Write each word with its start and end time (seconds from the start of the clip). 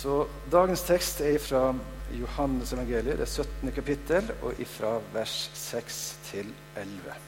Så 0.00 0.22
dagens 0.48 0.80
tekst 0.88 1.18
er 1.20 1.36
fra 1.42 1.74
Johannes 2.16 2.70
evangeliet, 2.72 3.18
det 3.20 3.26
17. 3.28 3.72
kapittel, 3.76 4.30
og 4.40 4.56
ifra 4.62 4.94
vers 5.12 5.50
6 5.52 5.98
til 6.30 6.48
11. 6.80 7.18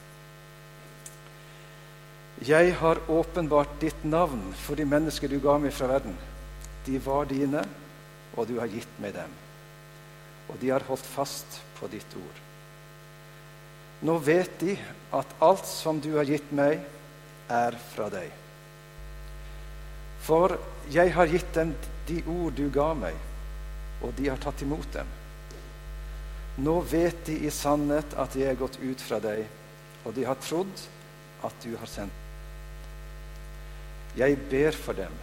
Jeg 2.48 2.72
har 2.80 3.02
åpenbart 3.12 3.76
ditt 3.82 4.06
navn 4.08 4.40
for 4.56 4.80
de 4.80 4.86
mennesker 4.88 5.28
du 5.28 5.36
ga 5.44 5.58
meg 5.60 5.74
fra 5.76 5.90
verden. 5.90 6.16
De 6.86 6.96
var 7.04 7.28
dine, 7.28 7.60
og 8.40 8.48
du 8.48 8.56
har 8.62 8.72
gitt 8.72 9.00
meg 9.04 9.18
dem. 9.18 9.36
Og 10.48 10.56
de 10.62 10.72
har 10.72 10.88
holdt 10.88 11.06
fast 11.12 11.60
på 11.76 11.92
ditt 11.92 12.16
ord. 12.16 12.40
Nå 14.02 14.16
vet 14.24 14.56
de 14.64 14.78
at 15.12 15.36
alt 15.44 15.68
som 15.68 16.00
du 16.00 16.14
har 16.16 16.30
gitt 16.30 16.48
meg, 16.56 16.80
er 17.52 17.76
fra 17.92 18.08
deg. 18.08 18.41
For 20.22 20.56
jeg 20.92 21.14
har 21.16 21.30
gitt 21.30 21.50
dem 21.56 21.74
de 22.06 22.20
ord 22.30 22.54
du 22.58 22.68
ga 22.74 22.92
meg, 22.94 23.16
og 24.02 24.14
de 24.18 24.28
har 24.30 24.40
tatt 24.42 24.62
imot 24.62 24.88
dem. 24.94 25.08
Nå 26.62 26.80
vet 26.84 27.24
de 27.26 27.38
i 27.46 27.50
sannhet 27.50 28.14
at 28.20 28.34
jeg 28.36 28.50
er 28.52 28.60
gått 28.60 28.78
ut 28.82 29.02
fra 29.02 29.18
deg, 29.22 29.46
og 30.04 30.14
de 30.14 30.26
har 30.28 30.40
trodd 30.42 30.84
at 31.46 31.64
du 31.64 31.72
har 31.78 31.90
sendt. 31.90 32.18
Jeg 34.18 34.36
ber 34.50 34.76
for 34.76 34.98
dem. 34.98 35.14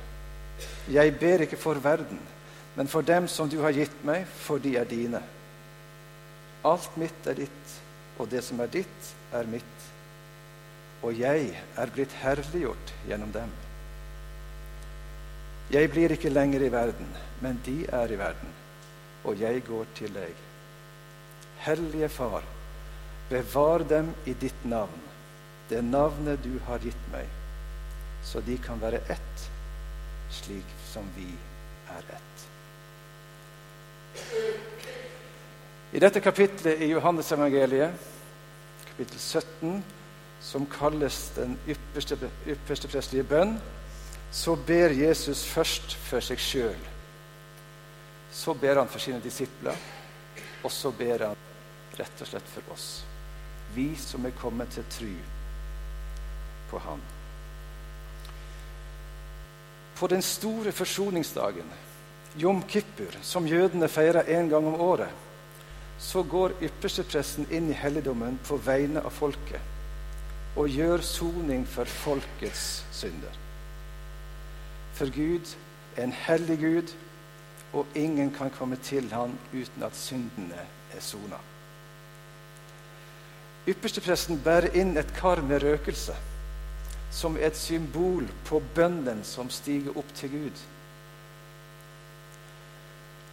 Jeg 0.90 1.14
ber 1.22 1.46
ikke 1.46 1.60
for 1.62 1.78
verden, 1.84 2.20
men 2.76 2.90
for 2.90 3.06
dem 3.06 3.28
som 3.30 3.50
du 3.50 3.60
har 3.62 3.76
gitt 3.76 4.04
meg, 4.08 4.26
for 4.26 4.60
de 4.60 4.74
er 4.82 4.90
dine. 4.90 5.22
Alt 6.66 6.98
mitt 7.00 7.30
er 7.30 7.38
ditt, 7.38 7.78
og 8.18 8.32
det 8.34 8.42
som 8.44 8.60
er 8.60 8.72
ditt, 8.74 9.14
er 9.32 9.48
mitt. 9.48 9.88
Og 11.06 11.16
jeg 11.16 11.54
er 11.78 11.94
blitt 11.94 12.18
herliggjort 12.24 12.96
gjennom 13.08 13.32
dem. 13.36 13.54
Jeg 15.70 15.92
blir 15.94 16.10
ikke 16.10 16.32
lenger 16.34 16.64
i 16.66 16.72
verden, 16.74 17.10
men 17.46 17.60
de 17.66 17.84
er 17.94 18.10
i 18.10 18.18
verden, 18.18 18.54
og 19.24 19.38
jeg 19.38 19.62
går 19.68 19.86
til 19.96 20.10
deg. 20.16 20.34
Hellige 21.62 22.10
Far, 22.10 22.44
bevar 23.30 23.86
dem 23.86 24.10
i 24.26 24.34
ditt 24.34 24.66
navn, 24.66 25.04
det 25.70 25.84
navnet 25.86 26.42
du 26.42 26.56
har 26.66 26.82
gitt 26.82 27.06
meg, 27.14 27.30
så 28.26 28.42
de 28.42 28.58
kan 28.58 28.82
være 28.82 29.04
ett, 29.14 29.46
slik 30.34 30.74
som 30.90 31.06
vi 31.14 31.30
er 31.94 32.04
ett. 32.18 32.46
I 35.94 36.02
dette 36.02 36.20
kapitlet 36.22 36.82
i 36.82 36.90
Johannesevangeliet, 36.96 38.10
kapittel 38.90 39.20
17, 39.20 39.84
som 40.42 40.66
kalles 40.66 41.28
den 41.38 41.60
ypperste, 41.70 42.18
ypperste 42.50 42.90
prestelige 42.90 43.30
bønn, 43.30 43.60
så 44.32 44.56
ber 44.56 44.94
Jesus 44.94 45.44
først 45.46 45.96
for 46.06 46.24
seg 46.24 46.42
sjøl. 46.42 46.88
Så 48.32 48.54
ber 48.54 48.78
han 48.78 48.90
for 48.90 49.02
sine 49.02 49.22
disipler, 49.24 49.78
og 50.64 50.72
så 50.72 50.92
ber 50.94 51.30
han 51.30 51.46
rett 51.98 52.22
og 52.22 52.30
slett 52.30 52.52
for 52.54 52.74
oss. 52.74 52.90
Vi 53.74 53.92
som 54.00 54.26
er 54.26 54.38
kommet 54.38 54.72
til 54.74 54.86
tru 54.90 55.14
på 56.70 56.80
Han. 56.86 57.02
På 59.98 60.08
den 60.08 60.22
store 60.22 60.72
forsoningsdagen, 60.72 61.66
Jom 62.38 62.62
Kippur, 62.70 63.18
som 63.22 63.48
jødene 63.48 63.90
feirer 63.90 64.30
én 64.30 64.50
gang 64.50 64.68
om 64.70 64.78
året, 64.82 65.10
så 66.00 66.24
går 66.24 66.56
ypperstepresten 66.62 67.50
inn 67.52 67.68
i 67.74 67.76
helligdommen 67.76 68.38
på 68.48 68.62
vegne 68.64 69.02
av 69.04 69.12
folket 69.12 70.56
og 70.58 70.70
gjør 70.72 71.04
soning 71.04 71.66
for 71.68 71.90
folkets 71.90 72.84
synder. 72.96 73.49
For 75.00 75.08
Gud 75.16 75.54
er 75.96 76.04
en 76.04 76.12
hellig 76.12 76.58
Gud, 76.60 76.90
og 77.74 77.86
ingen 77.96 78.34
kan 78.36 78.50
komme 78.52 78.76
til 78.84 79.06
ham 79.14 79.32
uten 79.54 79.84
at 79.86 79.96
syndene 79.96 80.58
er 80.92 81.00
sona. 81.00 81.38
Ypperstepresten 83.70 84.42
bærer 84.44 84.74
inn 84.76 84.98
et 85.00 85.14
kar 85.16 85.40
med 85.46 85.64
røkelse, 85.64 86.16
som 87.16 87.38
er 87.38 87.48
et 87.48 87.58
symbol 87.58 88.28
på 88.50 88.60
bønnen 88.76 89.22
som 89.24 89.48
stiger 89.54 89.96
opp 89.96 90.10
til 90.18 90.34
Gud. 90.34 90.64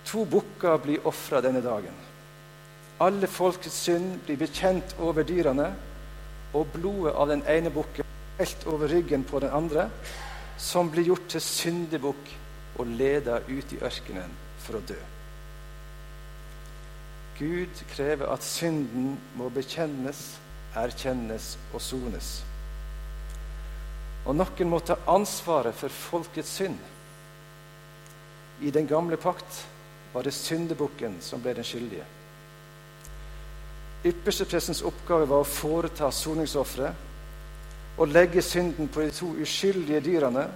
To 0.07 0.23
bukker 0.37 0.79
blir 0.85 1.09
ofra 1.11 1.41
denne 1.43 1.65
dagen. 1.65 1.97
Alle 3.03 3.27
folkets 3.27 3.81
synd 3.89 4.21
blir 4.29 4.39
bekjent 4.39 4.95
over 5.03 5.27
dyrene, 5.27 5.73
og 6.55 6.71
blodet 6.77 7.17
av 7.19 7.27
den 7.35 7.43
ene 7.51 7.75
bukken 7.75 8.07
helt 8.39 8.69
over 8.71 8.95
ryggen 8.95 9.27
på 9.27 9.43
den 9.43 9.51
andre, 9.51 9.89
som 10.59 10.91
blir 10.91 11.11
gjort 11.11 11.29
til 11.31 11.43
syndebukk 11.45 12.33
og 12.81 12.97
leda 12.99 13.41
ut 13.49 13.73
i 13.73 13.81
ørkenen 13.85 14.33
for 14.65 14.79
å 14.79 14.85
dø. 14.89 14.99
Gud 17.37 17.83
krever 17.93 18.31
at 18.33 18.45
synden 18.45 19.17
må 19.37 19.51
bekjennes, 19.53 20.39
erkjennes 20.77 21.55
og 21.75 21.83
sones. 21.85 22.31
Og 24.27 24.37
noen 24.37 24.71
må 24.73 24.81
ta 24.81 24.97
ansvaret 25.13 25.77
for 25.77 25.93
folkets 25.93 26.57
synd. 26.59 26.79
I 28.65 28.73
den 28.73 28.89
gamle 28.89 29.19
pakt 29.21 29.65
var 30.15 30.25
det 30.25 30.33
syndebukken 30.33 31.19
som 31.21 31.43
ble 31.45 31.53
den 31.59 31.67
skyldige. 31.67 32.07
Yppersteprestens 34.07 34.81
oppgave 34.87 35.29
var 35.29 35.45
å 35.45 35.49
foreta 35.49 36.09
soningsofferet 36.15 37.06
og 37.97 38.09
legge 38.09 38.43
synden 38.43 38.89
på 38.89 39.01
de 39.01 39.11
to 39.11 39.27
uskyldige 39.43 40.01
dyrene, 40.05 40.49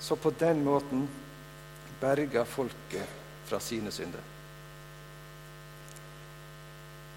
så 0.00 0.14
på 0.14 0.30
den 0.40 0.64
måten 0.64 1.08
berga 2.00 2.44
folket 2.44 3.06
fra 3.46 3.60
sine 3.60 3.90
synder. 3.92 4.22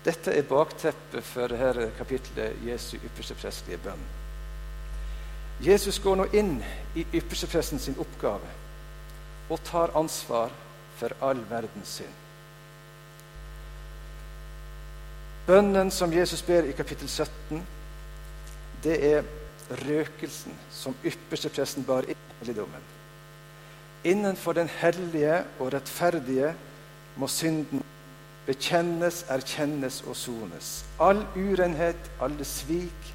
Dette 0.05 0.31
er 0.31 0.47
bakteppet 0.47 1.23
for 1.23 1.51
dette 1.51 1.91
kapittelet 1.97 2.63
Jesu 2.65 2.95
ypperste 2.97 3.35
prestlige 3.35 3.81
bønn. 3.83 4.05
Jesus 5.59 5.99
går 5.99 6.15
nå 6.15 6.29
inn 6.39 6.53
i 6.95 7.03
ypperstepresten 7.03 7.81
sin 7.83 7.99
oppgave 7.99 8.47
og 9.49 9.59
tar 9.67 9.91
ansvar 9.99 10.53
for 10.99 11.15
all 11.21 11.41
verdens 11.49 11.99
synd. 11.99 12.15
Bønnen 15.49 15.91
som 15.91 16.13
Jesus 16.13 16.41
ber 16.45 16.63
i 16.69 16.75
kapittel 16.77 17.09
17, 17.09 17.65
det 18.83 18.95
er 19.11 19.23
røkelsen 19.69 20.55
som 20.73 20.95
ypperste 21.05 21.51
presten 21.53 21.85
bar 21.85 22.07
inn 22.09 22.17
i 22.17 22.39
helligdommen. 22.41 22.87
Innenfor 24.03 24.55
den 24.55 24.69
hellige 24.79 25.43
og 25.59 25.73
rettferdige 25.73 26.53
må 27.19 27.27
synden 27.27 27.83
bekjennes, 28.47 29.25
erkjennes 29.29 30.01
og 30.07 30.15
sones. 30.15 30.69
All 30.99 31.21
urenhet, 31.35 32.11
alle 32.21 32.45
svik, 32.45 33.11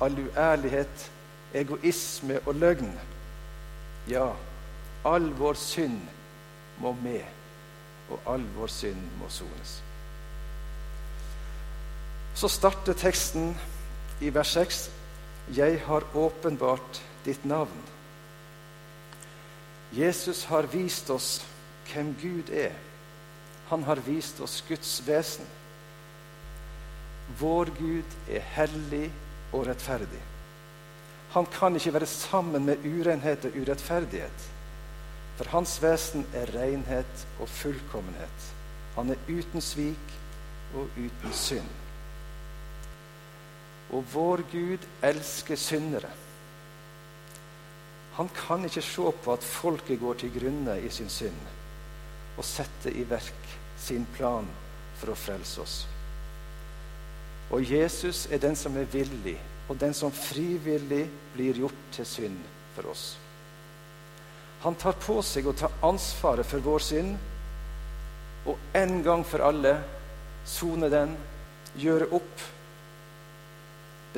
all 0.00 0.14
uærlighet, 0.28 1.10
egoisme 1.54 2.38
og 2.46 2.54
løgn. 2.54 2.92
Ja, 4.08 4.30
all 5.04 5.28
vår 5.38 5.58
synd 5.60 6.00
må 6.78 6.94
med, 7.02 7.26
og 8.10 8.32
all 8.34 8.46
vår 8.56 8.72
synd 8.72 9.02
må 9.20 9.28
sones. 9.28 9.82
Så 12.38 12.48
starter 12.48 12.94
teksten 12.94 13.56
i 14.20 14.30
vers 14.34 14.54
6. 14.54 14.90
Jeg 15.56 15.80
har 15.86 16.04
åpenbart 16.14 17.00
ditt 17.24 17.44
navn. 17.44 17.84
Jesus 19.96 20.44
har 20.44 20.68
vist 20.68 21.08
oss 21.10 21.38
hvem 21.88 22.12
Gud 22.20 22.50
er. 22.52 22.74
Han 23.70 23.86
har 23.88 24.02
vist 24.04 24.40
oss 24.44 24.60
Guds 24.68 24.98
vesen. 25.06 25.46
Vår 27.40 27.72
Gud 27.78 28.18
er 28.28 28.44
hellig 28.56 29.08
og 29.52 29.66
rettferdig. 29.68 30.20
Han 31.32 31.48
kan 31.52 31.76
ikke 31.76 31.92
være 31.96 32.08
sammen 32.08 32.64
med 32.64 32.84
urenhet 32.84 33.44
og 33.48 33.56
urettferdighet. 33.56 34.46
For 35.36 35.48
hans 35.52 35.76
vesen 35.82 36.24
er 36.36 36.50
renhet 36.56 37.26
og 37.40 37.48
fullkommenhet. 37.48 38.48
Han 38.96 39.12
er 39.12 39.28
uten 39.28 39.64
svik 39.64 40.16
og 40.74 40.88
uten 40.96 41.32
synd. 41.32 41.68
Og 43.92 44.04
vår 44.12 44.42
Gud 44.52 44.84
elsker 45.02 45.56
syndere. 45.56 46.10
Han 48.18 48.28
kan 48.34 48.64
ikke 48.66 48.82
se 48.82 49.12
på 49.22 49.32
at 49.32 49.46
folket 49.46 50.00
går 50.00 50.18
til 50.18 50.32
grunne 50.34 50.74
i 50.82 50.90
sin 50.90 51.10
synd, 51.12 51.38
og 52.36 52.44
sette 52.44 52.90
i 52.90 53.04
verk 53.06 53.54
sin 53.78 54.06
plan 54.16 54.48
for 54.98 55.12
å 55.12 55.18
frelse 55.18 55.62
oss. 55.62 55.76
Og 57.54 57.62
Jesus 57.64 58.26
er 58.26 58.42
den 58.42 58.58
som 58.58 58.76
er 58.76 58.90
villig, 58.92 59.38
og 59.68 59.78
den 59.78 59.94
som 59.94 60.12
frivillig 60.12 61.04
blir 61.34 61.62
gjort 61.62 61.86
til 61.94 62.08
synd 62.08 62.42
for 62.74 62.90
oss. 62.90 63.06
Han 64.64 64.74
tar 64.74 64.98
på 64.98 65.20
seg 65.22 65.46
å 65.46 65.54
ta 65.54 65.70
ansvaret 65.86 66.46
for 66.46 66.64
vår 66.64 66.82
synd, 66.82 67.14
og 68.50 68.58
en 68.76 68.98
gang 69.06 69.22
for 69.26 69.46
alle 69.46 69.76
sone 70.48 70.90
den, 70.90 71.14
gjøre 71.78 72.10
opp 72.18 72.48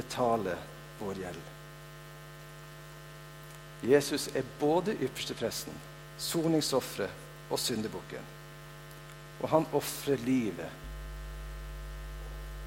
betale 0.00 0.56
vår 0.99 1.23
gjeld. 1.25 1.49
Jesus 3.82 4.29
er 4.37 4.44
både 4.61 4.97
ypperstepresten, 5.00 5.76
soningsofferet 6.19 7.50
og 7.50 7.58
syndebukken. 7.58 8.25
Og 9.41 9.49
han 9.49 9.67
ofrer 9.73 10.20
livet 10.20 10.69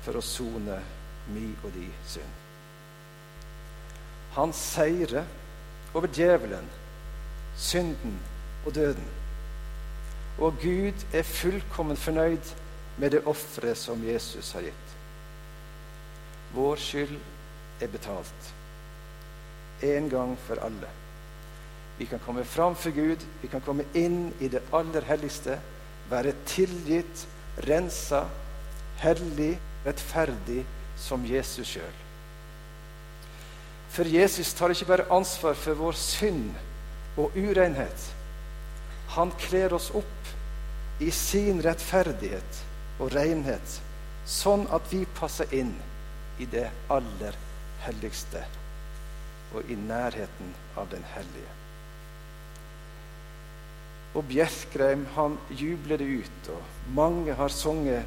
for 0.04 0.18
å 0.18 0.26
sone 0.26 0.80
mi 1.34 1.46
og 1.64 1.70
di 1.76 1.86
synd. 2.10 2.40
Han 4.34 4.54
seirer 4.58 5.28
over 5.94 6.10
djevelen, 6.10 6.66
synden 7.56 8.18
og 8.66 8.74
døden. 8.76 9.12
Og 10.42 10.58
Gud 10.64 11.06
er 11.14 11.30
fullkommen 11.30 11.98
fornøyd 11.98 12.56
med 12.98 13.14
det 13.14 13.22
offeret 13.30 13.78
som 13.78 14.02
Jesus 14.02 14.52
har 14.58 14.66
gitt. 14.66 14.98
Vår 16.54 16.78
skyld 16.78 17.18
er 17.82 17.90
betalt. 17.90 18.54
En 19.84 20.10
gang 20.10 20.36
for 20.48 20.62
alle. 20.64 20.90
Vi 21.98 22.06
kan 22.06 22.20
komme 22.20 22.44
fram 22.46 22.76
for 22.76 22.92
Gud, 22.92 23.22
vi 23.42 23.48
kan 23.48 23.62
komme 23.62 23.86
inn 23.94 24.32
i 24.42 24.50
det 24.50 24.64
aller 24.74 25.06
helligste, 25.06 25.60
være 26.10 26.34
tilgitt, 26.50 27.26
rensa, 27.68 28.26
hellig, 29.02 29.58
rettferdig 29.86 30.64
som 30.98 31.26
Jesus 31.26 31.76
sjøl. 31.76 32.00
For 33.94 34.10
Jesus 34.10 34.54
tar 34.58 34.74
ikke 34.74 34.90
bare 34.90 35.10
ansvar 35.14 35.54
for 35.58 35.78
vår 35.78 35.98
synd 35.98 36.50
og 37.18 37.36
urenhet. 37.38 38.10
Han 39.14 39.34
kler 39.38 39.76
oss 39.78 39.92
opp 39.94 41.02
i 41.04 41.12
sin 41.14 41.62
rettferdighet 41.62 42.62
og 43.02 43.14
renhet, 43.14 43.82
sånn 44.26 44.66
at 44.74 44.88
vi 44.90 45.04
passer 45.18 45.50
inn 45.54 45.76
i 46.40 46.46
det 46.50 46.70
aller 46.90 47.36
helligste 47.84 48.44
og 49.54 49.70
i 49.70 49.76
nærheten 49.78 50.54
av 50.78 50.90
den 50.92 51.04
hellige. 51.14 51.52
Og 54.14 54.26
Bjerkreim 54.30 55.06
han 55.16 55.38
jubler 55.50 55.98
det 55.98 56.10
ut, 56.22 56.50
og 56.54 56.94
mange 56.96 57.34
har 57.34 57.50
sunget 57.50 58.06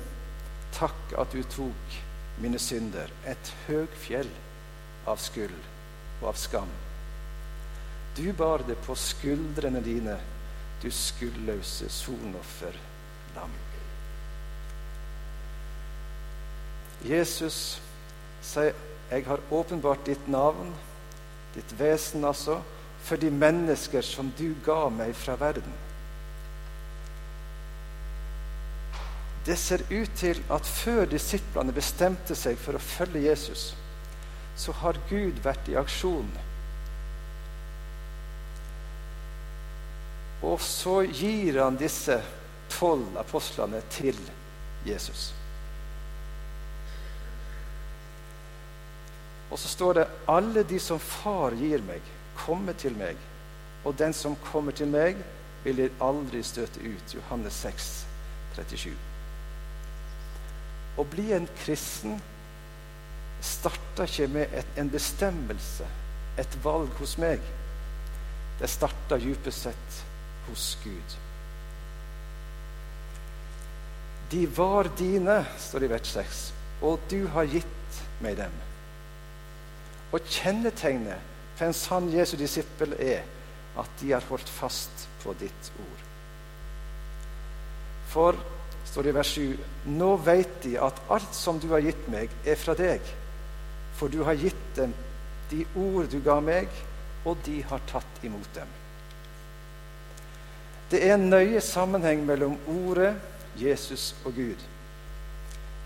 'Takk 0.72 1.14
at 1.18 1.32
du 1.32 1.42
tok 1.42 2.02
mine 2.38 2.58
synder', 2.58 3.12
et 3.26 3.54
høgfjell 3.66 4.30
av 5.06 5.18
skyld 5.18 5.62
og 6.20 6.28
av 6.28 6.34
skam. 6.34 6.68
Du 8.16 8.32
bar 8.32 8.58
det 8.58 8.76
på 8.86 8.94
skuldrene 8.94 9.80
dine, 9.84 10.18
du 10.82 10.90
skuldløse 10.90 11.88
sonofferlam. 11.88 13.52
Jesus 17.04 17.80
sier, 18.46 18.74
'Jeg 19.10 19.26
har 19.26 19.40
åpenbart 19.50 20.06
ditt 20.06 20.28
navn, 20.28 20.74
ditt 21.54 21.72
vesen 21.78 22.24
altså, 22.24 22.60
for 23.02 23.16
de 23.16 23.30
mennesker 23.30 24.02
som 24.02 24.32
du 24.38 24.54
ga 24.64 24.88
meg 24.88 25.14
fra 25.14 25.36
verden.' 25.36 25.84
Det 29.46 29.54
ser 29.58 29.82
ut 29.90 30.10
til 30.18 30.40
at 30.50 30.66
før 30.66 31.04
disiplene 31.06 31.72
bestemte 31.72 32.34
seg 32.34 32.58
for 32.58 32.74
å 32.74 32.82
følge 32.82 33.28
Jesus, 33.28 33.76
så 34.58 34.72
har 34.72 34.98
Gud 35.06 35.38
vært 35.44 35.68
i 35.70 35.76
aksjon. 35.78 36.26
Og 40.42 40.58
så 40.60 41.04
gir 41.06 41.60
han 41.62 41.78
disse 41.78 42.18
tolv 42.74 43.14
apostlene 43.22 43.84
til 43.94 44.18
Jesus. 44.86 45.30
Og 49.56 49.60
så 49.60 49.68
står 49.68 49.92
det 49.92 50.08
'Alle 50.28 50.62
de 50.62 50.78
som 50.78 50.98
Far 51.00 51.50
gir 51.50 51.80
meg, 51.82 52.02
kommer 52.36 52.72
til 52.72 52.92
meg.' 52.96 53.16
'Og 53.84 53.98
den 53.98 54.12
som 54.12 54.36
kommer 54.36 54.72
til 54.72 54.86
meg, 54.86 55.16
vil 55.64 55.76
jeg 55.76 55.90
aldri 56.00 56.42
støte 56.42 56.80
ut.' 56.80 57.14
Johannes 57.14 57.52
6, 57.52 58.06
37. 58.54 58.92
Å 60.98 61.04
bli 61.04 61.32
en 61.32 61.48
kristen 61.64 62.20
starter 63.40 64.04
ikke 64.04 64.28
med 64.28 64.52
et, 64.52 64.66
en 64.76 64.90
bestemmelse, 64.90 65.88
et 66.38 66.64
valg 66.64 66.92
hos 67.00 67.16
meg. 67.18 67.40
Det 68.60 68.70
starter 68.70 69.18
dypest 69.18 69.62
sett 69.62 70.04
hos 70.50 70.78
Gud. 70.84 71.16
De 74.30 74.46
var 74.56 74.90
dine, 74.98 75.46
står 75.58 75.78
det 75.78 75.86
i 75.86 75.94
vers 75.94 76.08
6, 76.08 76.52
og 76.82 77.00
du 77.10 77.26
har 77.26 77.44
gitt 77.44 78.02
meg 78.20 78.36
dem. 78.36 78.75
Og 80.14 80.20
kjennetegnet 80.30 81.34
for 81.56 81.66
en 81.66 81.76
sann 81.76 82.10
Jesu 82.12 82.36
disippel 82.38 82.94
er 83.00 83.24
at 83.76 83.96
de 84.00 84.12
har 84.12 84.24
holdt 84.28 84.48
fast 84.48 85.06
på 85.22 85.34
ditt 85.40 85.72
ord. 85.80 86.04
For 88.12 88.38
står 88.86 89.02
det 89.02 89.12
i 89.12 89.16
vers 89.16 89.32
7.: 89.34 89.56
Nå 89.98 90.10
veit 90.24 90.62
de 90.64 90.76
at 90.80 91.00
alt 91.12 91.34
som 91.34 91.58
du 91.60 91.68
har 91.74 91.84
gitt 91.84 92.08
meg, 92.12 92.30
er 92.44 92.56
fra 92.56 92.76
deg. 92.78 93.00
For 93.96 94.12
du 94.12 94.22
har 94.24 94.38
gitt 94.38 94.64
dem 94.76 94.94
de 95.50 95.64
ord 95.76 96.08
du 96.10 96.20
ga 96.24 96.40
meg, 96.40 96.68
og 97.24 97.38
de 97.46 97.60
har 97.68 97.82
tatt 97.90 98.24
imot 98.24 98.48
dem. 98.54 98.68
Det 100.90 101.02
er 101.02 101.16
en 101.16 101.28
nøye 101.30 101.60
sammenheng 101.60 102.22
mellom 102.26 102.54
Ordet, 102.70 103.14
Jesus 103.58 104.14
og 104.24 104.34
Gud. 104.36 104.60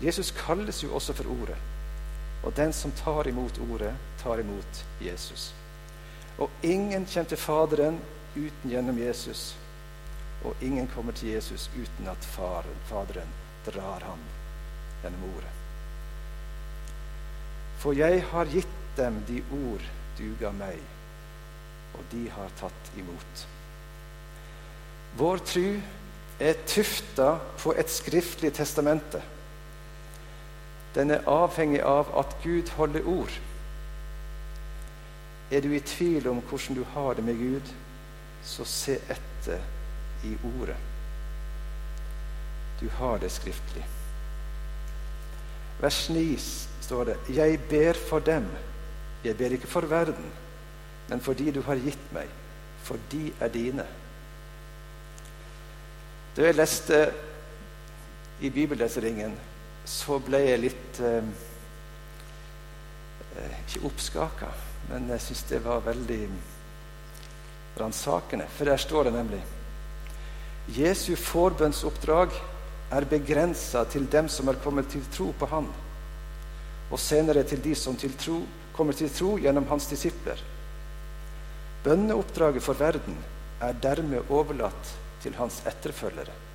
Jesus 0.01 0.31
kalles 0.31 0.83
jo 0.83 0.93
også 0.93 1.13
for 1.17 1.29
Ordet. 1.31 1.57
Og 2.43 2.53
den 2.55 2.73
som 2.73 2.91
tar 2.91 3.27
imot 3.27 3.59
Ordet, 3.71 3.93
tar 4.23 4.39
imot 4.39 4.83
Jesus. 4.99 5.53
Og 6.37 6.49
ingen 6.61 7.05
kommer 7.05 7.29
til 7.29 7.37
Faderen 7.37 7.99
uten 8.35 8.71
gjennom 8.71 8.97
Jesus. 8.97 9.55
Og 10.43 10.55
ingen 10.61 10.87
kommer 10.87 11.13
til 11.13 11.35
Jesus 11.35 11.69
uten 11.77 12.07
at 12.09 12.25
faren, 12.25 12.77
Faderen 12.89 13.33
drar 13.65 14.01
ham 14.07 14.21
gjennom 15.03 15.25
ordet. 15.35 15.53
For 17.81 17.97
jeg 17.97 18.23
har 18.31 18.49
gitt 18.49 18.77
dem 18.97 19.21
de 19.27 19.41
ord 19.57 19.85
du 20.17 20.27
ga 20.39 20.51
meg, 20.53 20.77
og 21.97 22.03
de 22.11 22.27
har 22.29 22.51
tatt 22.59 22.91
imot. 22.97 23.45
Vår 25.17 25.41
tru 25.45 25.65
er 26.41 26.59
tufta 26.65 27.35
på 27.61 27.73
et 27.77 27.89
skriftlig 27.89 28.53
testamente. 28.57 29.21
Den 30.95 31.11
er 31.11 31.27
avhengig 31.27 31.81
av 31.87 32.09
at 32.19 32.35
Gud 32.43 32.69
holder 32.75 33.07
ord. 33.07 33.31
Er 35.51 35.61
du 35.61 35.71
i 35.73 35.79
tvil 35.79 36.27
om 36.27 36.41
hvordan 36.41 36.75
du 36.75 36.83
har 36.93 37.13
det 37.13 37.23
med 37.23 37.37
Gud, 37.39 37.73
så 38.43 38.65
se 38.65 38.97
etter 39.09 39.59
i 40.23 40.37
Ordet. 40.59 40.77
Du 42.81 42.89
har 42.89 43.17
det 43.17 43.31
skriftlig. 43.31 43.85
Vers 45.81 46.09
9 46.09 46.37
står 46.81 47.03
det 47.03 47.17
'Jeg 47.29 47.59
ber 47.69 47.93
for 47.93 48.19
dem'. 48.19 48.57
Jeg 49.23 49.37
ber 49.37 49.45
ikke 49.45 49.67
for 49.67 49.81
verden, 49.81 50.31
men 51.09 51.21
for 51.21 51.33
de 51.33 51.51
du 51.51 51.61
har 51.61 51.75
gitt 51.75 52.13
meg. 52.13 52.27
For 52.83 52.97
de 53.11 53.33
er 53.39 53.47
dine. 53.47 53.85
Da 56.35 56.41
jeg 56.41 56.55
leste 56.55 57.13
i 58.41 58.49
bibelleseringen, 58.49 59.37
så 59.85 60.19
ble 60.23 60.39
jeg 60.45 60.61
litt 60.61 60.99
eh, 60.99 61.23
eh 63.37 63.59
Ikke 63.61 63.85
oppskaka, 63.87 64.51
men 64.89 65.09
jeg 65.09 65.21
syns 65.21 65.43
det 65.49 65.59
var 65.63 65.85
veldig 65.85 66.29
ransakende. 67.79 68.47
For 68.57 68.65
der 68.65 68.77
står 68.77 69.03
det 69.03 69.13
nemlig 69.13 69.41
Jesu 70.71 71.15
forbønnsoppdrag 71.15 72.35
er 72.91 73.07
begrensa 73.09 73.83
til 73.89 74.05
dem 74.11 74.27
som 74.29 74.47
er 74.51 74.59
kommet 74.63 74.89
til 74.91 75.03
tro 75.11 75.31
på 75.39 75.47
Han, 75.51 75.67
og 76.91 76.99
senere 76.99 77.43
til 77.43 77.63
de 77.63 77.75
som 77.75 77.95
til 77.95 78.13
tro, 78.19 78.41
kommer 78.73 78.93
til 78.93 79.09
tro 79.09 79.37
gjennom 79.39 79.67
Hans 79.67 79.87
disipler. 79.87 80.39
Bønneoppdraget 81.83 82.63
for 82.63 82.77
verden 82.77 83.17
er 83.61 83.73
dermed 83.73 84.29
overlatt 84.29 84.93
til 85.23 85.35
Hans 85.35 85.61
etterfølgere. 85.65 86.50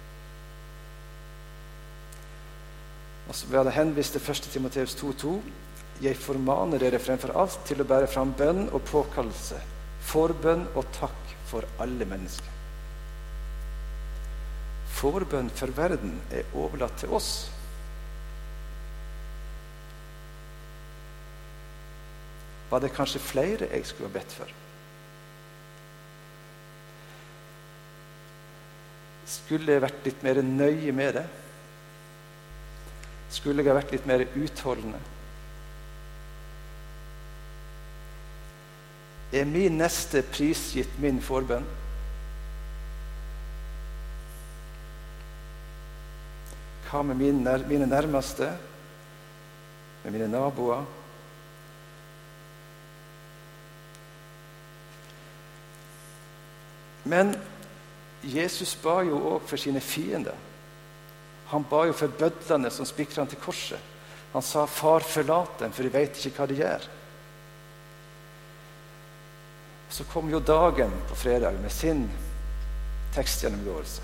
Altså, 3.26 3.46
vi 3.50 3.56
hadde 3.58 3.74
henvist 3.74 4.14
til 4.14 4.22
1. 4.22 4.42
Timoteus 4.52 4.94
2,2.: 4.94 5.40
Jeg 6.02 6.16
formaner 6.16 6.78
dere 6.78 7.00
fremfor 7.02 7.32
alt 7.34 7.58
til 7.66 7.80
å 7.82 7.88
bære 7.88 8.06
fram 8.10 8.34
bønn 8.38 8.68
og 8.68 8.84
påkallelse, 8.86 9.58
forbønn 10.06 10.66
og 10.74 10.86
takk 10.94 11.34
for 11.50 11.66
alle 11.82 12.06
mennesker. 12.06 12.52
Forbønn 14.96 15.50
for 15.50 15.74
verden 15.76 16.20
er 16.32 16.46
overlatt 16.54 16.94
til 17.00 17.10
oss. 17.16 17.48
Var 22.70 22.82
det 22.82 22.94
kanskje 22.94 23.22
flere 23.22 23.68
jeg 23.70 23.86
skulle 23.86 24.08
ha 24.08 24.18
bedt 24.18 24.32
for? 24.38 24.54
Skulle 29.26 29.74
jeg 29.74 29.82
vært 29.82 30.06
litt 30.06 30.22
mer 30.22 30.40
nøye 30.42 30.94
med 30.94 31.18
det? 31.18 31.26
Skulle 33.30 33.62
jeg 33.62 33.72
ha 33.72 33.78
vært 33.80 33.92
litt 33.94 34.06
mer 34.08 34.24
utholdende? 34.38 35.00
Er 39.32 39.44
min 39.44 39.80
neste 39.80 40.22
prisgitt 40.22 41.00
min 41.02 41.18
forbønn? 41.22 41.66
Hva 46.86 47.02
med 47.02 47.18
mine, 47.18 47.86
nærmeste? 47.86 48.52
Med 50.04 50.12
mine 50.14 50.28
naboer? 50.30 50.84
Men 57.04 57.34
Jesus 58.22 58.74
ba 58.82 59.00
jo 59.06 59.18
òg 59.34 59.44
for 59.46 59.58
sine 59.60 59.80
fiender. 59.80 60.34
Han 61.46 61.64
ba 61.70 61.84
jo 61.86 61.94
for 61.94 62.10
bødlene 62.18 62.70
som 62.70 62.86
spikra 62.88 63.22
han 63.22 63.30
til 63.30 63.40
korset. 63.42 63.80
Han 64.32 64.42
sa, 64.42 64.66
'Far, 64.66 65.00
forlat 65.00 65.58
dem, 65.58 65.72
for 65.72 65.82
de 65.82 65.92
veit 65.92 66.26
ikke 66.26 66.42
hva 66.42 66.46
de 66.46 66.58
gjør'. 66.60 66.88
Så 69.88 70.04
kom 70.04 70.30
jo 70.30 70.40
dagen 70.40 70.92
på 71.08 71.14
fredag 71.14 71.54
med 71.62 71.72
sin 71.72 72.10
tekstgjennomgåelse. 73.14 74.02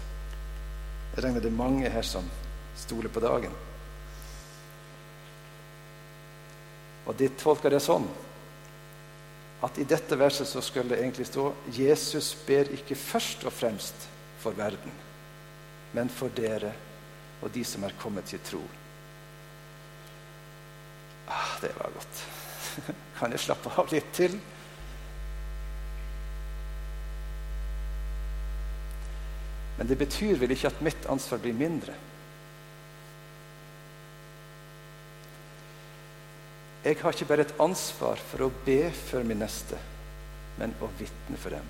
Jeg 1.16 1.24
regner 1.24 1.40
det 1.40 1.50
er 1.50 1.58
mange 1.58 1.90
her 1.90 2.02
som 2.02 2.24
stoler 2.76 3.08
på 3.08 3.20
dagen. 3.20 3.52
Og 7.06 7.16
de 7.18 7.28
tolker 7.28 7.74
det 7.74 7.82
sånn 7.82 8.06
at 9.62 9.78
i 9.78 9.84
dette 9.84 10.16
verset 10.18 10.48
så 10.48 10.62
skulle 10.62 10.94
det 10.94 11.02
egentlig 11.02 11.26
stå 11.26 11.52
Jesus 11.74 12.32
ber 12.46 12.70
ikke 12.74 12.98
først 12.98 13.44
og 13.46 13.52
fremst 13.52 14.08
for 14.42 14.56
verden, 14.58 14.94
men 15.92 16.08
for 16.08 16.32
dere 16.34 16.72
og 17.42 17.50
de 17.54 17.64
som 17.66 17.84
er 17.84 17.98
kommet 18.00 18.30
til 18.30 18.40
tro. 18.46 18.62
Ah, 21.28 21.58
det 21.62 21.72
var 21.76 21.90
godt. 21.94 22.22
Kan 23.18 23.34
jeg 23.34 23.42
slappe 23.42 23.72
av 23.76 23.92
litt 23.92 24.10
til? 24.16 24.38
Men 29.78 29.88
det 29.88 29.98
betyr 29.98 30.38
vel 30.38 30.54
ikke 30.54 30.70
at 30.70 30.82
mitt 30.84 31.06
ansvar 31.10 31.40
blir 31.42 31.56
mindre. 31.56 31.94
Jeg 36.82 36.98
har 36.98 37.14
ikke 37.14 37.28
bare 37.30 37.46
et 37.46 37.60
ansvar 37.62 38.18
for 38.18 38.46
å 38.46 38.52
be 38.66 38.90
for 39.06 39.26
min 39.26 39.38
neste, 39.42 39.78
men 40.58 40.74
å 40.82 40.90
vitne 40.98 41.38
for 41.38 41.54
dem. 41.54 41.68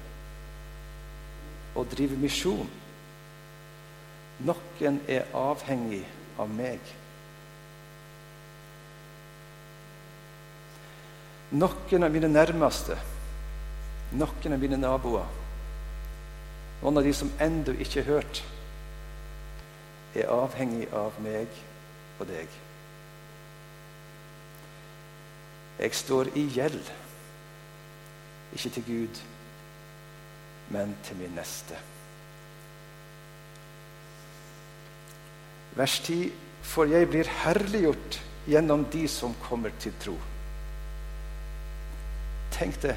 Å 1.76 1.84
drive 1.88 2.16
misjon. 2.20 2.68
Noen 4.42 4.99
er 5.06 5.28
avhengig 5.38 6.02
av 6.40 6.50
meg. 6.50 6.80
Noen 11.52 12.06
av 12.06 12.11
mine 12.11 12.30
nærmeste, 12.32 12.96
noen 14.16 14.56
av 14.56 14.62
mine 14.62 14.80
naboer, 14.80 15.28
noen 16.80 16.99
av 16.99 17.06
de 17.06 17.12
som 17.14 17.30
ennå 17.44 17.76
ikke 17.84 18.00
er 18.02 18.08
hørt, 18.08 18.42
er 20.16 20.32
avhengig 20.32 20.88
av 20.96 21.16
meg 21.25 21.62
og 22.18 22.26
deg. 22.32 22.58
Jeg 25.78 25.94
står 25.99 26.32
i 26.37 26.49
gjeld, 26.56 26.92
ikke 28.52 28.75
til 28.75 28.84
Gud, 28.90 29.22
men 30.72 30.96
til 31.04 31.20
min 31.20 31.34
neste. 31.37 31.78
Vers 35.76 36.00
10.: 36.04 36.32
For 36.62 36.86
jeg 36.86 37.08
blir 37.10 37.28
herliggjort 37.42 38.20
gjennom 38.46 38.84
de 38.92 39.06
som 39.08 39.34
kommer 39.42 39.72
til 39.80 39.94
tro. 40.00 40.16
Tenk 42.52 42.76
det. 42.82 42.96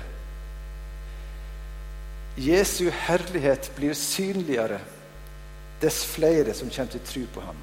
Jesu 2.38 2.89
herlighet 2.91 3.72
blir 3.77 3.96
synligere 3.96 4.82
dess 5.82 6.03
flere 6.05 6.53
som 6.53 6.70
kommer 6.70 6.91
til 6.91 7.05
tro 7.08 7.24
på 7.34 7.46
ham. 7.46 7.62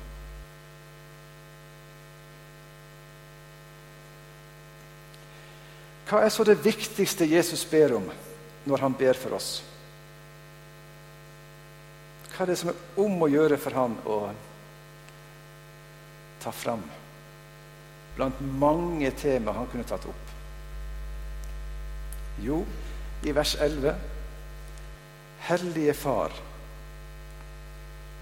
Hva 6.09 6.23
er 6.25 6.33
så 6.33 6.45
det 6.45 6.59
viktigste 6.65 7.29
Jesus 7.29 7.65
ber 7.65 7.95
om 7.97 8.09
når 8.69 8.83
han 8.85 8.97
ber 8.97 9.17
for 9.17 9.37
oss? 9.37 9.63
Hva 12.33 12.45
er 12.45 12.53
det 12.53 12.59
som 12.61 12.73
er 12.73 12.81
om 13.01 13.23
å 13.25 13.31
gjøre 13.33 13.57
for 13.61 13.77
ham 13.77 13.95
å 14.09 14.19
ta 16.43 16.53
fram 16.53 16.83
blant 18.17 18.41
mange 18.41 19.11
tema 19.17 19.55
han 19.57 19.69
kunne 19.73 19.87
tatt 19.89 20.05
opp? 20.11 20.33
Jo, 22.43 22.63
i 23.23 23.33
vers 23.33 23.55
11 23.61 23.95
Hellige 25.43 25.95
Far, 25.95 26.33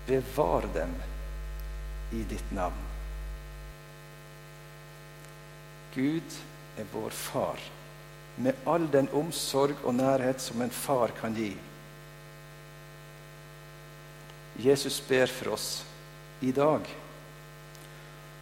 bevar 0.07 0.65
dem 0.75 0.95
i 2.17 2.23
ditt 2.29 2.53
navn. 2.57 2.87
Gud 5.95 6.39
er 6.79 6.89
vår 6.93 7.11
far 7.11 7.61
med 8.41 8.57
all 8.65 8.87
den 8.93 9.11
omsorg 9.13 9.83
og 9.85 9.95
nærhet 9.99 10.41
som 10.41 10.63
en 10.63 10.73
far 10.73 11.13
kan 11.21 11.35
gi. 11.37 11.53
Jesus 14.61 15.01
ber 15.09 15.29
for 15.29 15.55
oss 15.59 15.69
i 16.41 16.53
dag 16.57 16.89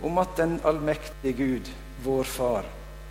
om 0.03 0.19
at 0.19 0.37
den 0.37 0.59
allmektige 0.65 1.33
Gud, 1.33 1.71
vår 2.05 2.25
Far, 2.25 2.65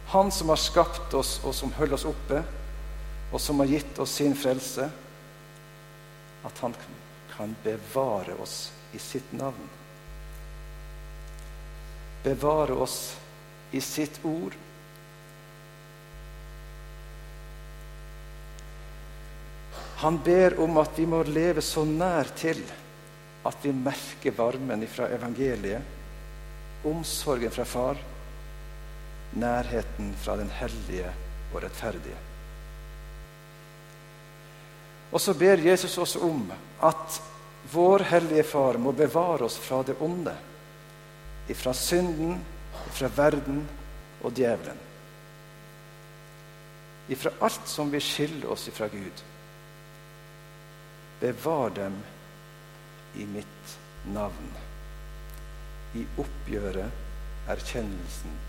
Han 0.07 0.31
som 0.31 0.49
har 0.49 0.59
skapt 0.61 1.13
oss 1.13 1.33
og 1.43 1.51
som 1.55 1.73
holder 1.75 1.97
oss 1.97 2.05
oppe, 2.07 2.43
og 3.31 3.41
som 3.43 3.59
har 3.59 3.67
gitt 3.67 3.99
oss 3.99 4.13
sin 4.21 4.35
frelse, 4.39 4.87
at 6.47 6.61
Han 6.63 6.75
kan 7.33 7.55
bevare 7.63 8.37
oss 8.39 8.71
i 8.95 9.01
sitt 9.03 9.33
navn. 9.35 9.67
Bevare 12.23 12.73
oss 12.73 13.17
i 13.71 13.81
sitt 13.83 14.23
ord 14.23 14.55
Han 19.97 20.19
ber 20.23 20.59
om 20.61 20.77
at 20.77 20.93
vi 20.93 21.07
må 21.09 21.23
leve 21.25 21.61
så 21.65 21.81
nær 21.85 22.29
til 22.37 22.59
at 23.47 23.63
vi 23.63 23.71
merker 23.73 24.35
varmen 24.37 24.83
fra 24.91 25.07
evangeliet, 25.09 25.96
omsorgen 26.85 27.51
fra 27.51 27.65
Far, 27.65 27.97
nærheten 29.31 30.13
fra 30.21 30.37
den 30.37 30.49
hellige 30.49 31.11
og 31.53 31.63
rettferdige. 31.63 32.17
Og 35.11 35.21
så 35.21 35.33
ber 35.33 35.63
Jesus 35.63 35.97
oss 35.97 36.15
om 36.15 36.51
at 36.83 37.21
vår 37.71 38.03
hellige 38.11 38.43
Far 38.43 38.77
må 38.77 38.91
bevare 38.91 39.47
oss 39.47 39.57
fra 39.59 39.81
det 39.83 39.95
onde, 40.03 40.35
ifra 41.47 41.73
synden, 41.73 42.37
ifra 42.87 43.09
verden 43.15 43.63
og 44.23 44.35
djevelen. 44.35 44.83
Ifra 47.07 47.31
alt 47.41 47.67
som 47.71 47.91
vil 47.91 48.03
skille 48.03 48.47
oss 48.51 48.67
ifra 48.67 48.89
Gud. 48.91 49.23
Bevar 51.21 51.69
dem 51.75 51.95
i 53.15 53.25
mitt 53.25 53.77
navn. 54.11 54.66
I 55.97 56.05
oppgjøret, 56.21 57.03
erkjennelsen 57.49 58.39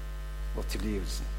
og 0.58 0.66
tilgivelsen. 0.68 1.34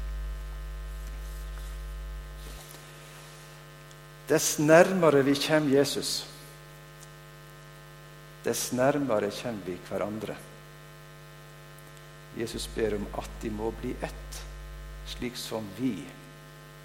Dess 4.30 4.58
nærmere 4.62 5.24
vi 5.26 5.34
kommer 5.34 5.74
Jesus, 5.74 6.24
dess 8.44 8.72
nærmere 8.72 9.30
kommer 9.34 9.66
vi 9.66 9.76
hverandre. 9.88 10.36
Jesus 12.38 12.68
ber 12.74 12.94
om 12.94 13.06
at 13.18 13.30
de 13.42 13.50
må 13.50 13.72
bli 13.80 13.90
ett, 14.06 14.42
slik 15.10 15.36
som 15.36 15.66
vi 15.78 15.96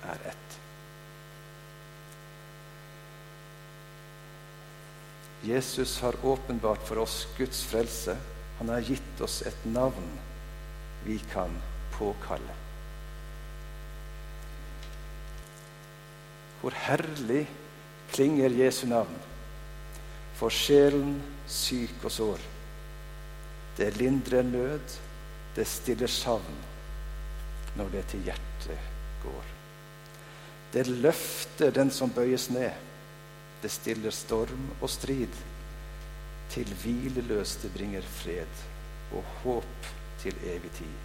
er 0.03 0.29
ett. 0.32 0.60
Jesus 5.46 6.00
har 6.01 6.17
åpenbart 6.25 6.88
for 6.88 6.98
oss 7.05 7.27
Guds 7.38 7.62
frelse. 7.70 8.17
Han 8.60 8.72
har 8.72 8.86
gitt 8.88 9.22
oss 9.22 9.42
et 9.48 9.66
navn 9.68 10.08
vi 11.06 11.20
kan 11.32 11.52
påkalle. 11.98 12.56
Hvor 16.62 16.76
herlig 16.88 17.46
klinger 18.14 18.50
Jesu 18.50 18.86
navn 18.90 19.18
for 20.40 20.54
sjelen 20.54 21.20
syk 21.48 22.04
og 22.04 22.12
sår. 22.12 22.46
Det 23.78 23.92
lindrer 24.00 24.44
nød, 24.48 24.98
det 25.56 25.68
stiller 25.68 26.12
savn 26.12 26.64
når 27.76 27.92
det 27.92 28.06
til 28.12 28.24
hjertet 28.28 28.92
går. 29.24 29.52
Det 30.74 30.88
løfter 30.88 31.72
den 31.76 31.92
som 31.92 32.12
bøyes 32.12 32.50
ned. 32.52 32.72
Det 33.62 33.72
stiller 33.72 34.12
storm 34.12 34.72
og 34.82 34.90
strid. 34.92 35.32
Til 36.54 36.70
hvileløste 36.82 37.70
bringer 37.74 38.06
fred 38.22 38.64
og 39.16 39.24
håp 39.44 39.90
til 40.22 40.36
evig 40.44 40.72
tid. 40.78 40.98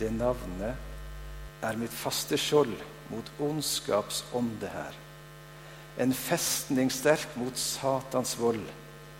Det 0.00 0.12
navnet 0.12 0.76
er 1.62 1.78
mitt 1.80 1.92
faste 1.92 2.38
skjold 2.40 2.76
mot 3.10 3.30
ondskaps 3.42 4.22
ånde 4.36 4.70
her. 4.72 4.96
En 6.00 6.14
festning 6.16 6.92
sterk 6.92 7.34
mot 7.36 7.58
Satans 7.58 8.36
vold, 8.40 8.62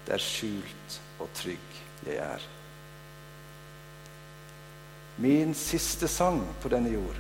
der 0.07 0.23
skjult 0.23 1.01
og 1.21 1.29
trygg 1.37 1.81
jeg 2.07 2.17
er. 2.23 2.47
Min 5.21 5.53
siste 5.55 6.09
sang 6.09 6.41
på 6.63 6.71
denne 6.73 6.95
jord 6.95 7.19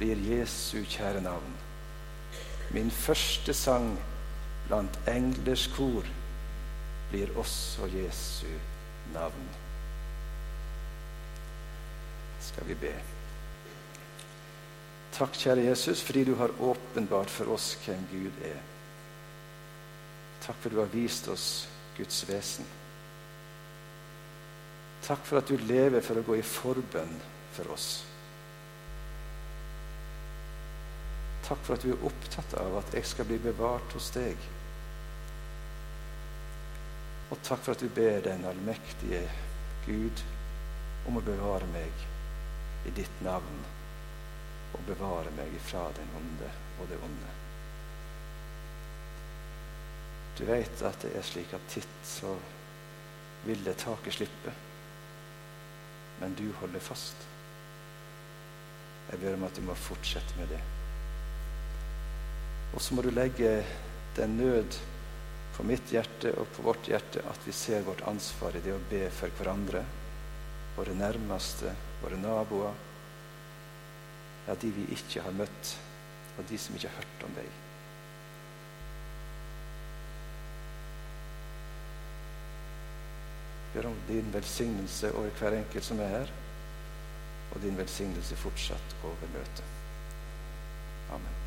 blir 0.00 0.18
Jesu 0.26 0.80
kjære 0.90 1.20
navn. 1.22 1.52
Min 2.74 2.90
første 2.90 3.54
sang 3.54 3.92
blant 4.68 4.98
englers 5.10 5.66
kor 5.76 6.06
blir 7.10 7.32
også 7.38 7.88
Jesu 7.92 8.48
navn. 9.12 9.48
Skal 12.40 12.66
vi 12.66 12.74
be. 12.74 12.92
Takk, 15.12 15.34
kjære 15.36 15.66
Jesus, 15.68 16.00
fordi 16.02 16.24
du 16.24 16.34
har 16.40 16.54
åpenbart 16.60 17.30
for 17.30 17.52
oss 17.52 17.74
hvem 17.84 18.06
Gud 18.10 18.44
er. 18.48 18.62
Takk 20.42 20.56
for 20.62 20.72
du 20.72 20.80
har 20.80 20.94
vist 20.94 21.28
oss 21.28 21.68
Guds 21.96 22.22
vesen. 22.28 22.66
Takk 25.02 25.26
for 25.26 25.42
at 25.42 25.50
du 25.50 25.58
lever 25.68 26.00
for 26.00 26.18
å 26.18 26.24
gå 26.26 26.38
i 26.38 26.46
forbønn 26.46 27.14
for 27.52 27.74
oss. 27.74 27.90
Takk 31.52 31.66
for 31.66 31.76
at 31.76 31.82
du 31.84 31.90
er 31.92 32.04
opptatt 32.08 32.54
av 32.56 32.78
at 32.78 32.94
jeg 32.96 33.04
skal 33.04 33.26
bli 33.28 33.36
bevart 33.44 33.92
hos 33.92 34.06
deg. 34.14 34.38
Og 37.28 37.42
takk 37.44 37.60
for 37.66 37.74
at 37.74 37.84
du 37.84 37.90
ber 37.92 38.24
den 38.24 38.46
allmektige 38.48 39.20
Gud 39.84 40.24
om 41.10 41.20
å 41.20 41.24
bevare 41.26 41.68
meg 41.74 42.88
i 42.88 42.94
ditt 42.96 43.20
navn 43.20 43.60
og 44.72 44.88
bevare 44.88 45.36
meg 45.36 45.52
ifra 45.60 45.84
den 46.00 46.16
onde 46.22 46.48
og 46.80 46.88
det 46.88 47.02
onde. 47.04 47.36
Du 50.40 50.46
vet 50.48 50.88
at 50.88 51.04
det 51.04 51.12
er 51.18 51.30
slik 51.34 51.52
at 51.52 51.72
titt 51.76 51.96
så 52.16 52.32
vil 53.44 53.60
det 53.68 53.82
taket 53.84 54.22
slippe, 54.22 54.56
men 56.22 56.40
du 56.40 56.46
holder 56.64 56.90
fast. 56.92 57.26
Jeg 59.10 59.20
ber 59.20 59.36
om 59.36 59.50
at 59.50 59.58
du 59.60 59.68
må 59.68 59.76
fortsette 59.76 60.40
med 60.40 60.56
det. 60.56 60.68
Og 62.72 62.80
så 62.80 62.96
må 62.96 63.04
du 63.04 63.10
legge 63.12 63.60
den 64.16 64.36
nød 64.40 64.78
på 65.52 65.64
mitt 65.68 65.92
hjerte 65.92 66.32
og 66.40 66.48
på 66.56 66.64
vårt 66.64 66.88
hjerte 66.88 67.24
at 67.28 67.44
vi 67.44 67.52
ser 67.56 67.84
vårt 67.84 68.04
ansvar 68.08 68.56
i 68.56 68.62
det 68.64 68.72
å 68.72 68.84
be 68.90 69.04
for 69.12 69.32
hverandre, 69.36 69.82
våre 70.76 70.94
nærmeste, 70.96 71.74
våre 72.00 72.20
naboer, 72.20 72.78
ja, 74.46 74.56
de 74.58 74.70
vi 74.74 74.86
ikke 74.96 75.22
har 75.22 75.36
møtt, 75.36 75.74
og 76.38 76.48
de 76.48 76.58
som 76.58 76.74
ikke 76.76 76.88
har 76.90 77.02
hørt 77.02 77.26
om 77.28 77.36
deg. 77.36 77.58
Gjør 83.72 83.92
om 83.92 84.00
din 84.08 84.32
velsignelse 84.32 85.12
over 85.16 85.30
hver 85.38 85.60
enkelt 85.60 85.86
som 85.86 86.00
er 86.04 86.16
her, 86.16 86.34
og 87.52 87.62
din 87.62 87.78
velsignelse 87.78 88.40
fortsatt 88.40 88.98
over 89.04 89.32
møtet. 89.36 89.78
Amen. 91.12 91.41